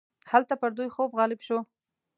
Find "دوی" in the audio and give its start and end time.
0.77-0.89